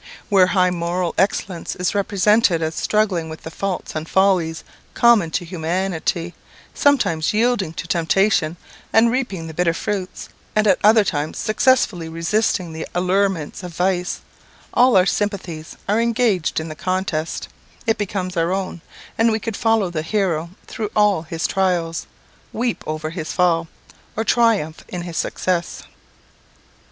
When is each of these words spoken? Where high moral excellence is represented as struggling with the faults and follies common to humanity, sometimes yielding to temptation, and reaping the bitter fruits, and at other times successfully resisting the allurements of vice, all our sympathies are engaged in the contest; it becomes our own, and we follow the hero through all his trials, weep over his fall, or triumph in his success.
Where 0.29 0.47
high 0.47 0.71
moral 0.71 1.13
excellence 1.15 1.75
is 1.75 1.93
represented 1.93 2.63
as 2.63 2.73
struggling 2.73 3.29
with 3.29 3.43
the 3.43 3.51
faults 3.51 3.93
and 3.95 4.09
follies 4.09 4.63
common 4.95 5.29
to 5.29 5.45
humanity, 5.45 6.33
sometimes 6.73 7.33
yielding 7.35 7.73
to 7.73 7.85
temptation, 7.87 8.57
and 8.91 9.11
reaping 9.11 9.45
the 9.45 9.53
bitter 9.53 9.75
fruits, 9.75 10.29
and 10.55 10.65
at 10.65 10.79
other 10.83 11.03
times 11.03 11.37
successfully 11.37 12.09
resisting 12.09 12.73
the 12.73 12.87
allurements 12.95 13.61
of 13.61 13.75
vice, 13.75 14.21
all 14.73 14.97
our 14.97 15.05
sympathies 15.05 15.77
are 15.87 16.01
engaged 16.01 16.59
in 16.59 16.67
the 16.67 16.73
contest; 16.73 17.47
it 17.85 17.99
becomes 17.99 18.35
our 18.35 18.51
own, 18.51 18.81
and 19.19 19.31
we 19.31 19.37
follow 19.39 19.91
the 19.91 20.01
hero 20.01 20.49
through 20.65 20.89
all 20.95 21.21
his 21.21 21.45
trials, 21.45 22.07
weep 22.51 22.83
over 22.87 23.11
his 23.11 23.33
fall, 23.33 23.67
or 24.17 24.23
triumph 24.23 24.83
in 24.87 25.03
his 25.03 25.17
success. 25.17 25.83